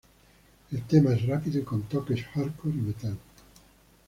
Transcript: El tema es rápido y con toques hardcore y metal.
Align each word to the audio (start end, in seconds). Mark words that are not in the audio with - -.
El 0.71 0.81
tema 0.87 1.13
es 1.13 1.27
rápido 1.27 1.59
y 1.59 1.63
con 1.63 1.83
toques 1.83 2.23
hardcore 2.23 2.73
y 2.75 2.81
metal. 2.81 3.17